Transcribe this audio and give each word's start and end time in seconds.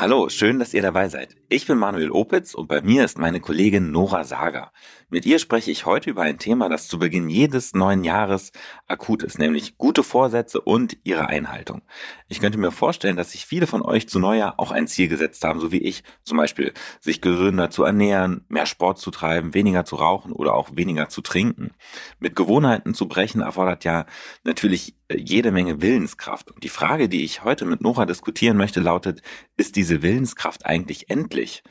Hallo, 0.00 0.30
schön, 0.30 0.58
dass 0.58 0.72
ihr 0.72 0.80
dabei 0.80 1.10
seid. 1.10 1.36
Ich 1.50 1.66
bin 1.66 1.76
Manuel 1.76 2.10
Opitz 2.10 2.54
und 2.54 2.68
bei 2.68 2.80
mir 2.80 3.04
ist 3.04 3.18
meine 3.18 3.38
Kollegin 3.38 3.90
Nora 3.90 4.24
Sager. 4.24 4.72
Mit 5.10 5.26
ihr 5.26 5.38
spreche 5.38 5.70
ich 5.70 5.84
heute 5.84 6.08
über 6.08 6.22
ein 6.22 6.38
Thema, 6.38 6.70
das 6.70 6.88
zu 6.88 6.98
Beginn 6.98 7.28
jedes 7.28 7.74
neuen 7.74 8.02
Jahres 8.02 8.52
akut 8.86 9.22
ist, 9.22 9.38
nämlich 9.38 9.76
gute 9.76 10.02
Vorsätze 10.02 10.62
und 10.62 10.96
ihre 11.04 11.26
Einhaltung. 11.26 11.82
Ich 12.28 12.40
könnte 12.40 12.56
mir 12.56 12.70
vorstellen, 12.70 13.16
dass 13.16 13.32
sich 13.32 13.44
viele 13.44 13.66
von 13.66 13.82
euch 13.82 14.08
zu 14.08 14.20
Neujahr 14.20 14.54
auch 14.56 14.70
ein 14.70 14.86
Ziel 14.86 15.08
gesetzt 15.08 15.44
haben, 15.44 15.60
so 15.60 15.70
wie 15.70 15.82
ich. 15.82 16.02
Zum 16.22 16.38
Beispiel 16.38 16.72
sich 17.00 17.20
gesünder 17.20 17.68
zu 17.68 17.84
ernähren, 17.84 18.46
mehr 18.48 18.64
Sport 18.64 19.00
zu 19.00 19.10
treiben, 19.10 19.52
weniger 19.52 19.84
zu 19.84 19.96
rauchen 19.96 20.32
oder 20.32 20.54
auch 20.54 20.70
weniger 20.72 21.10
zu 21.10 21.20
trinken. 21.20 21.72
Mit 22.20 22.36
Gewohnheiten 22.36 22.94
zu 22.94 23.06
brechen 23.06 23.42
erfordert 23.42 23.84
ja 23.84 24.06
natürlich 24.44 24.94
jede 25.12 25.50
Menge 25.50 25.82
Willenskraft. 25.82 26.50
Und 26.50 26.62
die 26.62 26.68
Frage, 26.68 27.08
die 27.08 27.24
ich 27.24 27.42
heute 27.44 27.64
mit 27.64 27.80
Nora 27.80 28.06
diskutieren 28.06 28.56
möchte, 28.56 28.80
lautet, 28.80 29.22
ist 29.56 29.76
diese 29.76 29.89
Willenskraft 30.02 30.66
eigentlich 30.66 31.10
endlich? 31.10 31.62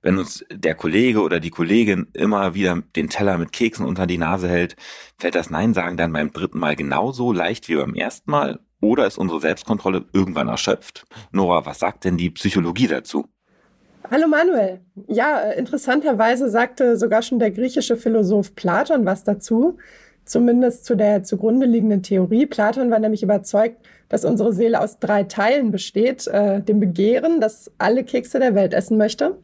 Wenn 0.00 0.18
uns 0.18 0.44
der 0.50 0.74
Kollege 0.74 1.20
oder 1.22 1.40
die 1.40 1.50
Kollegin 1.50 2.06
immer 2.14 2.54
wieder 2.54 2.82
den 2.94 3.08
Teller 3.08 3.36
mit 3.36 3.52
Keksen 3.52 3.84
unter 3.84 4.06
die 4.06 4.18
Nase 4.18 4.48
hält, 4.48 4.76
fällt 5.18 5.34
das 5.34 5.50
Nein 5.50 5.74
sagen 5.74 5.96
dann 5.96 6.12
beim 6.12 6.32
dritten 6.32 6.58
Mal 6.58 6.76
genauso 6.76 7.32
leicht 7.32 7.68
wie 7.68 7.76
beim 7.76 7.94
ersten 7.94 8.30
Mal? 8.30 8.60
Oder 8.80 9.06
ist 9.06 9.18
unsere 9.18 9.40
Selbstkontrolle 9.40 10.06
irgendwann 10.12 10.48
erschöpft? 10.48 11.04
Nora, 11.32 11.66
was 11.66 11.80
sagt 11.80 12.04
denn 12.04 12.16
die 12.16 12.30
Psychologie 12.30 12.86
dazu? 12.86 13.26
Hallo 14.08 14.28
Manuel. 14.28 14.80
Ja, 15.08 15.50
interessanterweise 15.50 16.48
sagte 16.48 16.96
sogar 16.96 17.22
schon 17.22 17.40
der 17.40 17.50
griechische 17.50 17.96
Philosoph 17.96 18.54
Platon 18.54 19.04
was 19.04 19.24
dazu 19.24 19.78
zumindest 20.28 20.84
zu 20.84 20.94
der 20.94 21.22
zugrunde 21.24 21.66
liegenden 21.66 22.02
Theorie. 22.02 22.46
Platon 22.46 22.90
war 22.90 22.98
nämlich 22.98 23.22
überzeugt, 23.22 23.78
dass 24.08 24.24
unsere 24.24 24.52
Seele 24.52 24.80
aus 24.80 24.98
drei 24.98 25.24
Teilen 25.24 25.70
besteht. 25.70 26.26
Äh, 26.26 26.62
dem 26.62 26.80
Begehren, 26.80 27.40
das 27.40 27.70
alle 27.78 28.04
Kekse 28.04 28.38
der 28.38 28.54
Welt 28.54 28.74
essen 28.74 28.96
möchte, 28.96 29.38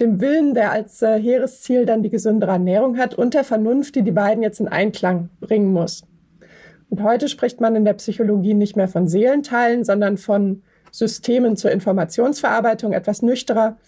dem 0.00 0.20
Willen, 0.20 0.54
der 0.54 0.72
als 0.72 1.02
äh, 1.02 1.20
Heeresziel 1.20 1.86
dann 1.86 2.02
die 2.02 2.10
gesündere 2.10 2.52
Ernährung 2.52 2.98
hat, 2.98 3.14
und 3.14 3.34
der 3.34 3.44
Vernunft, 3.44 3.94
die 3.94 4.02
die 4.02 4.10
beiden 4.10 4.42
jetzt 4.42 4.60
in 4.60 4.68
Einklang 4.68 5.30
bringen 5.40 5.72
muss. 5.72 6.04
Und 6.90 7.02
heute 7.02 7.28
spricht 7.28 7.60
man 7.60 7.76
in 7.76 7.84
der 7.84 7.94
Psychologie 7.94 8.54
nicht 8.54 8.76
mehr 8.76 8.88
von 8.88 9.08
Seelenteilen, 9.08 9.84
sondern 9.84 10.16
von 10.16 10.62
Systemen 10.90 11.56
zur 11.56 11.72
Informationsverarbeitung, 11.72 12.92
etwas 12.92 13.22
nüchterer. 13.22 13.78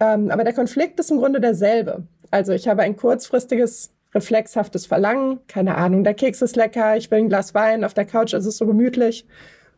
Ähm, 0.00 0.30
aber 0.30 0.42
der 0.42 0.52
Konflikt 0.52 0.98
ist 0.98 1.10
im 1.10 1.18
Grunde 1.18 1.40
derselbe. 1.40 2.04
Also 2.30 2.52
ich 2.52 2.66
habe 2.66 2.82
ein 2.82 2.96
kurzfristiges 2.96 3.93
reflexhaftes 4.14 4.86
Verlangen, 4.86 5.40
keine 5.48 5.76
Ahnung, 5.76 6.04
der 6.04 6.14
Keks 6.14 6.42
ist 6.42 6.56
lecker, 6.56 6.96
ich 6.96 7.10
will 7.10 7.18
ein 7.18 7.28
Glas 7.28 7.54
Wein, 7.54 7.84
auf 7.84 7.94
der 7.94 8.04
Couch 8.04 8.32
ist 8.32 8.46
es 8.46 8.56
so 8.56 8.66
gemütlich. 8.66 9.26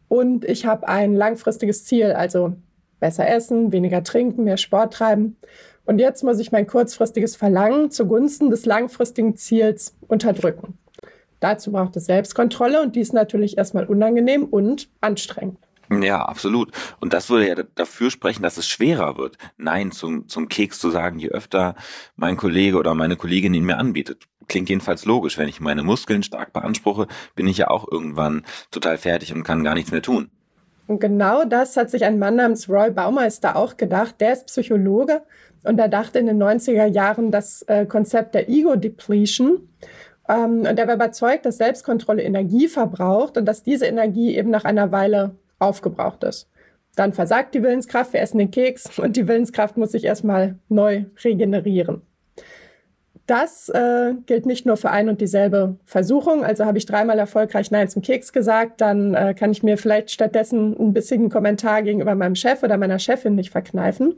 Und 0.08 0.44
ich 0.44 0.66
habe 0.66 0.88
ein 0.88 1.14
langfristiges 1.14 1.84
Ziel, 1.84 2.12
also 2.12 2.54
besser 3.00 3.28
essen, 3.28 3.72
weniger 3.72 4.02
trinken, 4.02 4.44
mehr 4.44 4.56
Sport 4.56 4.94
treiben. 4.94 5.36
Und 5.84 5.98
jetzt 5.98 6.22
muss 6.24 6.38
ich 6.38 6.52
mein 6.52 6.66
kurzfristiges 6.66 7.36
Verlangen 7.36 7.90
zugunsten 7.90 8.50
des 8.50 8.66
langfristigen 8.66 9.36
Ziels 9.36 9.96
unterdrücken. 10.08 10.78
Dazu 11.40 11.72
braucht 11.72 11.96
es 11.96 12.06
Selbstkontrolle 12.06 12.82
und 12.82 12.96
dies 12.96 13.12
natürlich 13.12 13.58
erstmal 13.58 13.86
unangenehm 13.86 14.44
und 14.44 14.88
anstrengend. 15.00 15.65
Ja, 15.90 16.24
absolut. 16.24 16.72
Und 17.00 17.12
das 17.12 17.30
würde 17.30 17.48
ja 17.48 17.54
dafür 17.74 18.10
sprechen, 18.10 18.42
dass 18.42 18.56
es 18.56 18.66
schwerer 18.66 19.16
wird, 19.16 19.38
Nein 19.56 19.92
zum, 19.92 20.28
zum 20.28 20.48
Keks 20.48 20.78
zu 20.80 20.90
sagen, 20.90 21.18
je 21.18 21.28
öfter 21.28 21.74
mein 22.16 22.36
Kollege 22.36 22.76
oder 22.76 22.94
meine 22.94 23.16
Kollegin 23.16 23.54
ihn 23.54 23.64
mir 23.64 23.78
anbietet. 23.78 24.26
Klingt 24.48 24.68
jedenfalls 24.68 25.04
logisch. 25.04 25.38
Wenn 25.38 25.48
ich 25.48 25.60
meine 25.60 25.82
Muskeln 25.82 26.22
stark 26.22 26.52
beanspruche, 26.52 27.06
bin 27.34 27.46
ich 27.46 27.58
ja 27.58 27.68
auch 27.68 27.86
irgendwann 27.90 28.44
total 28.70 28.98
fertig 28.98 29.32
und 29.32 29.44
kann 29.44 29.64
gar 29.64 29.74
nichts 29.74 29.90
mehr 29.90 30.02
tun. 30.02 30.30
Und 30.86 31.00
genau 31.00 31.44
das 31.44 31.76
hat 31.76 31.90
sich 31.90 32.04
ein 32.04 32.18
Mann 32.18 32.36
namens 32.36 32.68
Roy 32.68 32.90
Baumeister 32.90 33.56
auch 33.56 33.76
gedacht. 33.76 34.20
Der 34.20 34.32
ist 34.32 34.46
Psychologe 34.46 35.22
und 35.64 35.78
er 35.78 35.88
dachte 35.88 36.18
in 36.18 36.26
den 36.26 36.40
90er 36.40 36.86
Jahren 36.86 37.30
das 37.32 37.62
äh, 37.62 37.86
Konzept 37.86 38.34
der 38.34 38.48
Ego-Depletion. 38.48 39.68
Ähm, 40.28 40.60
und 40.60 40.78
er 40.78 40.86
war 40.86 40.94
überzeugt, 40.94 41.44
dass 41.44 41.58
Selbstkontrolle 41.58 42.22
Energie 42.22 42.68
verbraucht 42.68 43.36
und 43.36 43.46
dass 43.46 43.64
diese 43.64 43.86
Energie 43.86 44.36
eben 44.36 44.50
nach 44.50 44.64
einer 44.64 44.92
Weile 44.92 45.34
aufgebraucht 45.58 46.24
ist. 46.24 46.48
Dann 46.96 47.12
versagt 47.12 47.54
die 47.54 47.62
Willenskraft, 47.62 48.12
wir 48.12 48.20
essen 48.20 48.38
den 48.38 48.50
Keks 48.50 48.98
und 48.98 49.16
die 49.16 49.28
Willenskraft 49.28 49.76
muss 49.76 49.92
sich 49.92 50.04
erstmal 50.04 50.58
neu 50.68 51.04
regenerieren. 51.22 52.02
Das 53.26 53.68
äh, 53.70 54.14
gilt 54.26 54.46
nicht 54.46 54.66
nur 54.66 54.76
für 54.76 54.90
ein 54.90 55.08
und 55.08 55.20
dieselbe 55.20 55.76
Versuchung. 55.84 56.44
Also 56.44 56.64
habe 56.64 56.78
ich 56.78 56.86
dreimal 56.86 57.18
erfolgreich 57.18 57.72
Nein 57.72 57.88
zum 57.88 58.00
Keks 58.00 58.32
gesagt, 58.32 58.80
dann 58.80 59.14
äh, 59.14 59.34
kann 59.34 59.50
ich 59.50 59.64
mir 59.64 59.78
vielleicht 59.78 60.12
stattdessen 60.12 60.76
ein 60.78 60.92
bisschen 60.92 61.28
Kommentar 61.28 61.82
gegenüber 61.82 62.14
meinem 62.14 62.36
Chef 62.36 62.62
oder 62.62 62.76
meiner 62.76 63.00
Chefin 63.00 63.34
nicht 63.34 63.50
verkneifen. 63.50 64.14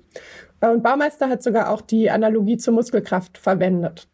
Und 0.61 0.83
Baumeister 0.83 1.31
hat 1.31 1.43
sogar 1.43 1.71
auch 1.71 1.81
die 1.81 2.11
Analogie 2.11 2.59
zur 2.59 2.75
Muskelkraft 2.75 3.39
verwendet. 3.39 4.09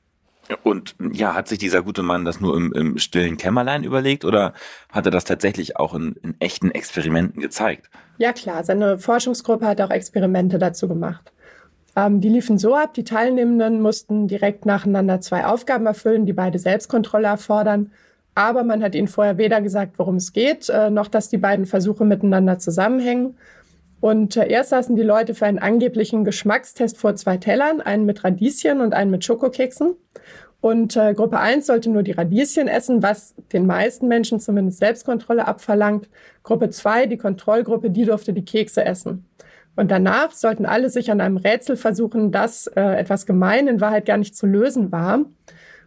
Und 0.62 0.94
ja, 1.12 1.34
hat 1.34 1.49
sich 1.49 1.59
dieser 1.59 1.82
gute 1.82 2.03
Mann 2.03 2.25
das 2.25 2.41
nur 2.41 2.56
im, 2.56 2.72
im 2.72 2.99
stillen 2.99 3.37
Kämmerlein 3.37 3.84
überlegt 3.84 4.25
oder 4.25 4.53
hat 4.91 5.06
er 5.06 5.10
das 5.10 5.25
tatsächlich 5.25 5.77
auch 5.77 5.94
in, 5.94 6.16
in 6.22 6.34
echten 6.41 6.71
Experimenten 6.71 7.41
gezeigt? 7.41 7.91
Ja 8.19 8.32
klar, 8.32 8.65
seine 8.65 8.99
Forschungsgruppe 8.99 9.66
hat 9.66 9.81
auch 9.81 9.91
Experimente 9.91 10.59
dazu 10.59 10.88
gemacht. 10.88 11.33
Ähm, 11.97 12.21
die 12.21 12.28
liefen 12.28 12.59
so 12.59 12.75
ab, 12.75 12.94
die 12.94 13.04
Teilnehmenden 13.04 13.81
mussten 13.81 14.28
direkt 14.28 14.66
nacheinander 14.66 15.21
zwei 15.21 15.47
Aufgaben 15.47 15.87
erfüllen, 15.87 16.27
die 16.27 16.33
beide 16.33 16.59
Selbstkontrolle 16.59 17.28
erfordern. 17.28 17.93
Aber 18.34 18.65
man 18.65 18.83
hat 18.83 18.94
ihnen 18.94 19.09
vorher 19.09 19.38
weder 19.38 19.60
gesagt, 19.60 19.99
worum 19.99 20.16
es 20.16 20.33
geht, 20.33 20.69
äh, 20.69 20.91
noch 20.91 21.09
dass 21.09 21.28
die 21.28 21.38
beiden 21.38 21.66
Versuche 21.66 22.04
miteinander 22.04 22.59
zusammenhängen. 22.59 23.37
Und 24.04 24.37
äh, 24.37 24.47
erst 24.48 24.69
saßen 24.69 24.97
die 24.97 25.03
Leute 25.03 25.32
für 25.32 25.47
einen 25.47 25.59
angeblichen 25.59 26.26
Geschmackstest 26.26 26.98
vor 26.98 27.16
zwei 27.16 27.38
Tellern, 27.38 27.81
einen 27.81 28.04
mit 28.04 28.22
Radieschen 28.22 28.82
und 28.82 28.92
einen 28.92 29.10
mit 29.10 29.25
Schokokeksen. 29.25 29.94
Und 30.60 30.94
äh, 30.94 31.15
Gruppe 31.15 31.38
1 31.38 31.66
sollte 31.66 31.88
nur 31.88 32.03
die 32.03 32.12
Radieschen 32.12 32.69
essen, 32.69 33.03
was 33.03 33.34
den 33.54 33.65
meisten 33.65 34.06
Menschen 34.06 34.41
zumindest 34.41 34.81
Selbstkontrolle 34.81 35.48
abverlangt. 35.48 36.10
Gruppe 36.42 36.69
2, 36.69 37.06
die 37.06 37.16
Kontrollgruppe, 37.16 37.88
die 37.88 38.04
durfte 38.04 38.34
die 38.34 38.44
Kekse 38.44 38.84
essen. 38.84 39.25
Und 39.75 39.91
danach 39.91 40.32
sollten 40.32 40.66
alle 40.66 40.91
sich 40.91 41.10
an 41.10 41.22
einem 41.22 41.38
Rätsel 41.38 41.78
versuchen, 41.78 42.31
das 42.31 42.66
äh, 42.66 42.82
etwas 42.82 43.25
gemein 43.25 43.69
in 43.69 43.81
Wahrheit 43.81 44.04
gar 44.04 44.19
nicht 44.19 44.36
zu 44.36 44.47
lösen 44.47 44.92
war. 44.92 45.21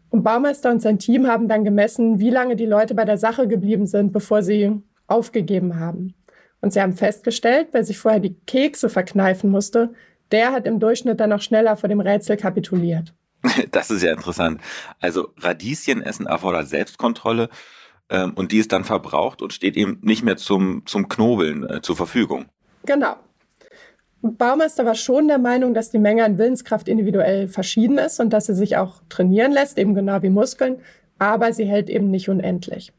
Und 0.09 0.23
Baumeister 0.23 0.71
und 0.71 0.81
sein 0.81 0.97
Team 0.97 1.27
haben 1.27 1.47
dann 1.47 1.63
gemessen, 1.63 2.19
wie 2.19 2.31
lange 2.31 2.55
die 2.55 2.65
Leute 2.65 2.95
bei 2.95 3.05
der 3.05 3.19
Sache 3.19 3.47
geblieben 3.47 3.85
sind, 3.85 4.11
bevor 4.11 4.41
sie 4.41 4.81
aufgegeben 5.05 5.79
haben. 5.79 6.15
Und 6.61 6.73
sie 6.73 6.81
haben 6.81 6.93
festgestellt, 6.93 7.69
wer 7.71 7.83
sich 7.83 7.97
vorher 7.97 8.19
die 8.19 8.35
Kekse 8.45 8.89
verkneifen 8.89 9.49
musste, 9.49 9.93
der 10.31 10.51
hat 10.51 10.65
im 10.65 10.79
Durchschnitt 10.79 11.19
dann 11.19 11.29
noch 11.29 11.41
schneller 11.41 11.77
vor 11.77 11.89
dem 11.89 11.99
Rätsel 11.99 12.37
kapituliert. 12.37 13.13
Das 13.71 13.91
ist 13.91 14.03
ja 14.03 14.11
interessant. 14.11 14.61
Also 14.99 15.29
Radieschen 15.37 16.01
essen 16.01 16.25
erfordert 16.25 16.67
Selbstkontrolle 16.67 17.49
ähm, 18.09 18.33
und 18.35 18.51
die 18.51 18.57
ist 18.57 18.71
dann 18.71 18.83
verbraucht 18.83 19.41
und 19.41 19.53
steht 19.53 19.77
eben 19.77 19.99
nicht 20.01 20.23
mehr 20.23 20.37
zum, 20.37 20.85
zum 20.85 21.07
Knobeln 21.07 21.69
äh, 21.69 21.81
zur 21.81 21.95
Verfügung. 21.95 22.45
Genau. 22.85 23.15
Baumeister 24.21 24.85
war 24.85 24.95
schon 24.95 25.27
der 25.27 25.37
Meinung, 25.37 25.73
dass 25.73 25.91
die 25.91 25.99
Menge 25.99 26.23
an 26.23 26.37
Willenskraft 26.37 26.87
individuell 26.87 27.47
verschieden 27.47 27.97
ist 27.97 28.19
und 28.19 28.31
dass 28.31 28.47
sie 28.47 28.55
sich 28.55 28.75
auch 28.75 29.01
trainieren 29.09 29.51
lässt, 29.51 29.77
eben 29.77 29.93
genau 29.93 30.21
wie 30.23 30.29
Muskeln, 30.29 30.81
aber 31.19 31.53
sie 31.53 31.65
hält 31.65 31.89
eben 31.89 32.09
nicht 32.09 32.27
unendlich. 32.27 32.91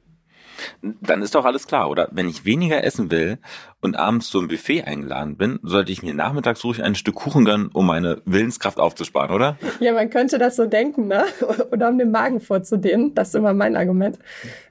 Dann 0.82 1.22
ist 1.22 1.34
doch 1.34 1.44
alles 1.44 1.66
klar, 1.66 1.90
oder? 1.90 2.08
Wenn 2.12 2.28
ich 2.28 2.44
weniger 2.44 2.84
essen 2.84 3.10
will 3.10 3.38
und 3.80 3.96
abends 3.96 4.30
zum 4.30 4.48
Buffet 4.48 4.84
eingeladen 4.84 5.36
bin, 5.36 5.58
sollte 5.62 5.92
ich 5.92 6.02
mir 6.02 6.14
nachmittags 6.14 6.64
ruhig 6.64 6.82
ein 6.82 6.94
Stück 6.94 7.16
Kuchen 7.16 7.44
gönnen, 7.44 7.70
um 7.72 7.86
meine 7.86 8.22
Willenskraft 8.24 8.78
aufzusparen, 8.78 9.34
oder? 9.34 9.56
Ja, 9.80 9.92
man 9.92 10.10
könnte 10.10 10.38
das 10.38 10.56
so 10.56 10.66
denken, 10.66 11.08
ne? 11.08 11.24
Oder 11.72 11.88
um 11.88 11.98
den 11.98 12.10
Magen 12.10 12.40
vorzudehnen. 12.40 13.14
Das 13.14 13.28
ist 13.28 13.34
immer 13.34 13.54
mein 13.54 13.76
Argument. 13.76 14.18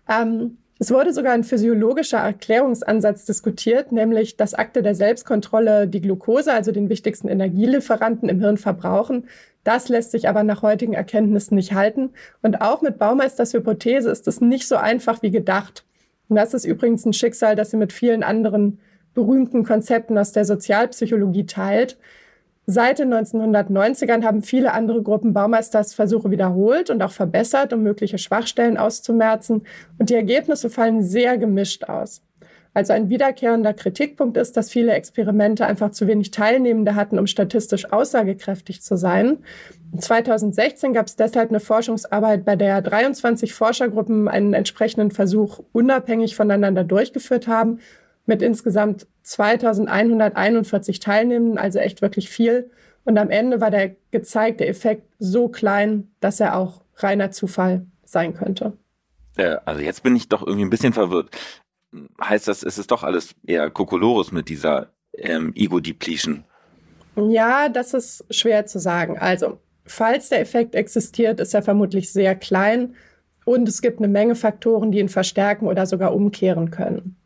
Ähm, 0.09 0.57
es 0.79 0.91
wurde 0.91 1.11
sogar 1.11 1.33
ein 1.33 1.43
physiologischer 1.43 2.19
Erklärungsansatz 2.19 3.25
diskutiert, 3.25 3.91
nämlich 3.91 4.37
dass 4.37 4.53
Akte 4.53 4.83
der 4.83 4.93
Selbstkontrolle 4.93 5.87
die 5.87 6.01
Glucose, 6.01 6.53
also 6.53 6.71
den 6.71 6.89
wichtigsten 6.89 7.27
Energielieferanten 7.27 8.29
im 8.29 8.39
Hirn, 8.39 8.57
verbrauchen. 8.57 9.27
Das 9.63 9.89
lässt 9.89 10.11
sich 10.11 10.29
aber 10.29 10.43
nach 10.43 10.61
heutigen 10.61 10.93
Erkenntnissen 10.93 11.55
nicht 11.55 11.73
halten. 11.73 12.11
Und 12.43 12.61
auch 12.61 12.81
mit 12.81 12.99
Baumeisters 12.99 13.53
Hypothese 13.53 14.11
ist 14.11 14.27
es 14.27 14.39
nicht 14.39 14.67
so 14.67 14.75
einfach 14.75 15.23
wie 15.23 15.31
gedacht. 15.31 15.83
Und 16.29 16.35
das 16.35 16.53
ist 16.53 16.65
übrigens 16.65 17.05
ein 17.05 17.13
Schicksal, 17.13 17.55
das 17.55 17.71
sie 17.71 17.77
mit 17.77 17.93
vielen 17.93 18.23
anderen 18.23 18.79
berühmten 19.13 19.63
Konzepten 19.63 20.17
aus 20.17 20.31
der 20.31 20.45
Sozialpsychologie 20.45 21.45
teilt. 21.45 21.97
Seit 22.65 22.99
den 22.99 23.13
1990ern 23.13 24.23
haben 24.23 24.41
viele 24.41 24.73
andere 24.73 25.01
Gruppen 25.01 25.33
Baumeisters 25.33 25.93
Versuche 25.93 26.29
wiederholt 26.31 26.89
und 26.89 27.01
auch 27.01 27.11
verbessert, 27.11 27.71
um 27.71 27.81
mögliche 27.81 28.17
Schwachstellen 28.17 28.77
auszumerzen. 28.77 29.63
Und 29.97 30.09
die 30.09 30.15
Ergebnisse 30.15 30.69
fallen 30.69 31.01
sehr 31.01 31.37
gemischt 31.37 31.85
aus. 31.85 32.21
Also 32.77 32.93
ein 32.93 33.09
wiederkehrender 33.09 33.73
Kritikpunkt 33.73 34.37
ist, 34.37 34.55
dass 34.55 34.69
viele 34.69 34.93
Experimente 34.93 35.65
einfach 35.65 35.89
zu 35.89 36.05
wenig 36.05 36.29
Teilnehmende 36.29 36.93
hatten, 36.93 37.17
um 37.17 37.25
statistisch 37.25 37.91
aussagekräftig 37.91 38.83
zu 38.83 38.97
sein. 38.97 39.39
2016 39.97 40.93
gab 40.93 41.07
es 41.07 41.15
deshalb 41.15 41.49
eine 41.49 41.59
Forschungsarbeit, 41.59 42.45
bei 42.45 42.55
der 42.55 42.83
23 42.83 43.55
Forschergruppen 43.55 44.27
einen 44.27 44.53
entsprechenden 44.53 45.09
Versuch 45.09 45.63
unabhängig 45.73 46.35
voneinander 46.35 46.83
durchgeführt 46.83 47.47
haben, 47.47 47.79
mit 48.27 48.43
insgesamt 48.43 49.07
2141 49.23 50.99
Teilnehmenden, 50.99 51.57
also 51.57 51.79
echt 51.79 52.03
wirklich 52.03 52.29
viel. 52.29 52.69
Und 53.05 53.17
am 53.17 53.31
Ende 53.31 53.59
war 53.59 53.71
der 53.71 53.95
gezeigte 54.11 54.67
Effekt 54.67 55.07
so 55.17 55.47
klein, 55.47 56.11
dass 56.19 56.39
er 56.39 56.55
auch 56.55 56.83
reiner 56.97 57.31
Zufall 57.31 57.87
sein 58.03 58.35
könnte. 58.35 58.73
Äh, 59.35 59.55
also 59.65 59.81
jetzt 59.81 60.03
bin 60.03 60.15
ich 60.15 60.29
doch 60.29 60.45
irgendwie 60.45 60.65
ein 60.65 60.69
bisschen 60.69 60.93
verwirrt 60.93 61.31
heißt 62.21 62.47
das, 62.47 62.63
es 62.63 62.77
ist 62.77 62.91
doch 62.91 63.03
alles 63.03 63.35
eher 63.45 63.69
Kokolores 63.69 64.31
mit 64.31 64.49
dieser 64.49 64.91
ähm, 65.17 65.53
Ego-Depletion. 65.55 66.43
Ja, 67.15 67.69
das 67.69 67.93
ist 67.93 68.25
schwer 68.29 68.65
zu 68.65 68.79
sagen. 68.79 69.17
Also, 69.17 69.59
falls 69.85 70.29
der 70.29 70.39
Effekt 70.39 70.75
existiert, 70.75 71.39
ist 71.39 71.53
er 71.53 71.63
vermutlich 71.63 72.11
sehr 72.11 72.35
klein 72.35 72.95
und 73.45 73.67
es 73.67 73.81
gibt 73.81 73.99
eine 73.99 74.07
Menge 74.07 74.35
Faktoren, 74.35 74.91
die 74.91 74.99
ihn 74.99 75.09
verstärken 75.09 75.67
oder 75.67 75.85
sogar 75.85 76.13
umkehren 76.13 76.69
können. 76.69 77.16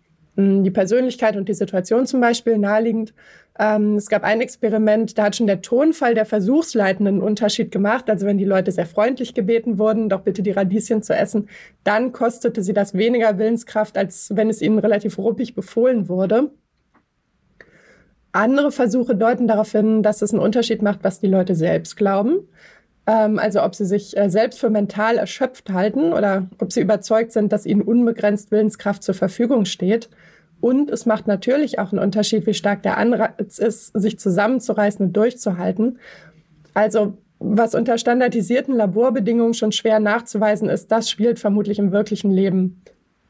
Hm, 0.42 0.64
die 0.64 0.72
Persönlichkeit 0.72 1.38
und 1.38 1.48
die 1.48 1.54
Situation 1.54 2.06
zum 2.08 2.20
Beispiel 2.20 2.58
naheliegend. 2.58 3.14
Ähm, 3.60 3.96
es 3.96 4.10
gab 4.10 4.24
ein 4.24 4.42
Experiment, 4.42 5.18
da 5.18 5.26
hat 5.26 5.36
schon 5.36 5.46
der 5.46 5.62
Tonfall 5.62 6.16
der 6.16 6.26
Versuchsleitenden 6.26 7.16
einen 7.16 7.24
Unterschied 7.24 7.72
gemacht. 7.72 8.10
Also 8.10 8.26
wenn 8.26 8.40
die 8.40 8.46
Leute 8.46 8.72
sehr 8.72 8.88
freundlich 8.88 9.36
gebeten 9.36 9.78
wurden, 9.78 10.10
doch 10.10 10.22
bitte 10.22 10.42
die 10.42 10.52
Radieschen 10.52 11.04
zu 11.04 11.14
essen, 11.14 11.48
dann 11.84 12.12
kostete 12.12 12.64
sie 12.64 12.74
das 12.74 12.96
weniger 12.96 13.38
Willenskraft, 13.38 13.98
als 13.98 14.36
wenn 14.36 14.50
es 14.50 14.62
ihnen 14.62 14.80
relativ 14.80 15.20
ruppig 15.20 15.54
befohlen 15.54 16.10
wurde. 16.10 16.52
Andere 18.32 18.72
Versuche 18.72 19.16
deuten 19.16 19.48
darauf 19.48 19.74
hin, 19.74 20.02
dass 20.02 20.22
es 20.22 20.32
einen 20.32 20.42
Unterschied 20.42 20.82
macht, 20.82 21.04
was 21.04 21.20
die 21.20 21.28
Leute 21.28 21.54
selbst 21.54 21.98
glauben. 21.98 22.48
Ähm, 23.12 23.40
also 23.40 23.62
ob 23.62 23.76
sie 23.76 23.86
sich 23.86 24.16
äh, 24.16 24.30
selbst 24.30 24.60
für 24.60 24.70
mental 24.70 25.18
erschöpft 25.18 25.70
halten 25.70 26.14
oder 26.14 26.48
ob 26.60 26.72
sie 26.72 26.80
überzeugt 26.80 27.34
sind, 27.34 27.52
dass 27.52 27.66
ihnen 27.66 27.82
unbegrenzt 27.82 28.52
Willenskraft 28.52 29.04
zur 29.04 29.16
Verfügung 29.16 29.66
steht. 29.66 30.10
Und 30.62 30.90
es 30.90 31.06
macht 31.06 31.28
natürlich 31.28 31.78
auch 31.78 31.92
einen 31.92 32.02
Unterschied, 32.02 32.46
wie 32.46 32.54
stark 32.54 32.84
der 32.84 32.98
Anreiz 32.98 33.58
ist, 33.58 33.88
sich 33.88 34.18
zusammenzureißen 34.18 35.08
und 35.08 35.14
durchzuhalten. 35.14 36.00
Also 36.74 37.18
was 37.40 37.76
unter 37.76 37.98
standardisierten 37.98 38.76
Laborbedingungen 38.76 39.56
schon 39.56 39.74
schwer 39.74 40.00
nachzuweisen 40.00 40.70
ist, 40.70 40.90
das 40.92 41.10
spielt 41.10 41.38
vermutlich 41.38 41.80
im 41.80 41.92
wirklichen 41.92 42.32
Leben, 42.32 42.82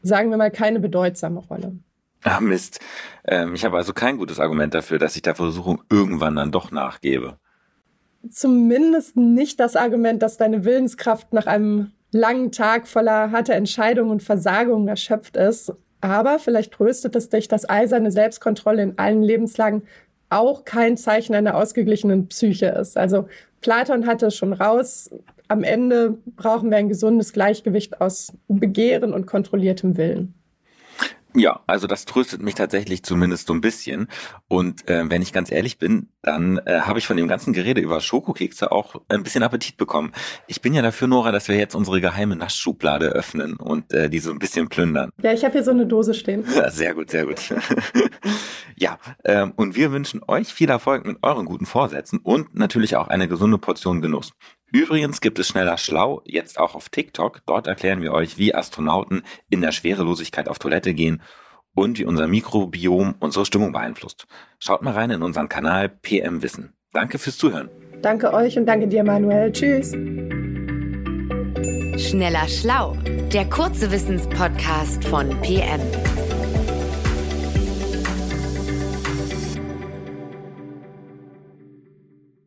sagen 0.04 0.30
wir 0.30 0.38
mal, 0.38 0.52
keine 0.52 0.80
bedeutsame 0.80 1.40
Rolle. 1.40 1.80
Ah, 2.22 2.40
Mist. 2.40 2.82
Ähm, 3.26 3.56
ich 3.56 3.66
habe 3.66 3.78
also 3.78 3.94
kein 3.94 4.18
gutes 4.18 4.40
Argument 4.40 4.76
dafür, 4.76 5.00
dass 5.00 5.16
ich 5.16 5.24
der 5.24 5.34
Versuchung 5.34 5.82
irgendwann 5.90 6.36
dann 6.36 6.52
doch 6.52 6.70
nachgebe 6.70 7.40
zumindest 8.30 9.18
nicht 9.18 9.60
das 9.60 9.76
Argument, 9.76 10.22
dass 10.22 10.38
deine 10.38 10.66
Willenskraft 10.66 11.34
nach 11.34 11.48
einem 11.48 11.92
langen 12.12 12.52
Tag 12.52 12.88
voller 12.88 13.32
harter 13.32 13.56
Entscheidungen 13.56 14.12
und 14.12 14.24
Versagungen 14.24 14.88
erschöpft 14.88 15.38
ist. 15.38 15.74
Aber 16.02 16.40
vielleicht 16.40 16.74
tröstet 16.74 17.16
es 17.16 17.30
dich, 17.30 17.48
dass 17.48 17.70
eiserne 17.70 18.12
Selbstkontrolle 18.12 18.84
in 18.84 18.98
allen 18.98 19.22
Lebenslagen 19.22 19.84
auch 20.30 20.66
kein 20.66 20.98
Zeichen 20.98 21.36
einer 21.36 21.56
ausgeglichenen 21.56 22.28
Psyche 22.28 22.68
ist. 22.68 22.98
Also 22.98 23.28
Platon 23.62 24.08
hatte 24.08 24.32
schon 24.32 24.54
raus, 24.54 25.12
am 25.48 25.64
Ende 25.64 26.18
brauchen 26.38 26.72
wir 26.72 26.78
ein 26.78 26.88
gesundes 26.88 27.34
Gleichgewicht 27.34 28.00
aus 28.00 28.32
Begehren 28.48 29.14
und 29.14 29.28
kontrolliertem 29.28 29.98
Willen. 29.98 30.34
Ja, 31.34 31.62
also 31.66 31.88
das 31.88 32.06
tröstet 32.06 32.42
mich 32.42 32.56
tatsächlich 32.56 33.04
zumindest 33.04 33.48
so 33.48 33.54
ein 33.54 33.62
bisschen. 33.62 34.08
Und 34.48 34.90
äh, 34.90 35.10
wenn 35.10 35.22
ich 35.22 35.32
ganz 35.32 35.52
ehrlich 35.52 35.78
bin, 35.78 36.10
dann 36.22 36.58
äh, 36.66 36.82
habe 36.82 37.00
ich 37.00 37.08
von 37.08 37.16
dem 37.16 37.28
ganzen 37.28 37.54
Gerede 37.54 37.80
über 37.80 38.02
Schokokekse 38.02 38.72
auch 38.72 39.02
ein 39.08 39.24
bisschen 39.24 39.42
Appetit 39.44 39.78
bekommen. 39.78 40.12
Ich 40.48 40.62
bin 40.62 40.74
ja 40.74 40.82
dafür, 40.82 41.08
Nora, 41.08 41.32
dass 41.32 41.48
wir 41.48 41.56
jetzt 41.56 41.74
unsere 41.74 42.02
geheime 42.02 42.36
Naschschublade 42.36 43.08
öffnen 43.08 43.56
und 43.56 43.94
äh, 43.94 44.10
die 44.10 44.20
so 44.20 44.32
ein 44.32 44.40
bisschen 44.40 44.68
plündern. 44.68 45.12
Ja, 45.22 45.32
ich 45.32 45.44
habe 45.44 45.54
hier 45.54 45.64
so 45.64 45.72
eine 45.72 45.86
Dose 45.86 46.14
stehen. 46.14 46.44
Ja, 46.54 46.70
sehr 46.70 46.94
gut, 46.94 47.10
sehr 47.10 47.26
gut. 47.26 47.40
ja, 48.76 48.98
ähm, 49.24 49.54
und 49.56 49.76
wir 49.76 49.92
wünschen 49.92 50.22
euch 50.28 50.54
viel 50.54 50.70
Erfolg 50.70 51.06
mit 51.06 51.18
euren 51.22 51.46
guten 51.46 51.66
Vorsätzen 51.66 52.20
und 52.20 52.56
natürlich 52.56 52.98
auch 52.98 53.08
eine 53.08 53.28
gesunde 53.28 53.58
Portion 53.58 54.02
Genuss. 54.02 54.34
Übrigens 54.72 55.20
gibt 55.20 55.38
es 55.40 55.48
Schneller 55.48 55.78
Schlau 55.78 56.22
jetzt 56.26 56.60
auch 56.60 56.76
auf 56.76 56.90
TikTok. 56.90 57.42
Dort 57.46 57.68
erklären 57.68 58.02
wir 58.02 58.14
euch, 58.14 58.38
wie 58.38 58.56
Astronauten 58.56 59.24
in 59.50 59.62
der 59.62 59.72
Schwerelosigkeit 59.72 60.48
auf 60.48 60.60
Toilette 60.60 60.94
gehen 60.94 61.22
und 61.76 62.00
wie 62.00 62.06
unser 62.06 62.28
Mikrobiom 62.28 63.16
unsere 63.20 63.46
Stimmung 63.46 63.74
beeinflusst. 63.74 64.28
Schaut 64.60 64.82
mal 64.82 64.94
rein 64.94 65.12
in 65.12 65.24
unseren 65.24 65.50
Kanal 65.50 65.90
PM 65.90 66.42
Wissen. 66.42 66.74
Danke 66.94 67.18
fürs 67.18 67.38
Zuhören. 67.38 67.70
Danke 68.02 68.34
euch 68.34 68.58
und 68.58 68.66
danke 68.66 68.88
dir, 68.88 69.04
Manuel. 69.04 69.52
Tschüss. 69.52 69.92
Schneller 72.02 72.48
Schlau, 72.48 72.98
der 73.32 73.46
kurze 73.46 73.92
Wissenspodcast 73.92 75.04
von 75.06 75.30
PM. 75.42 75.82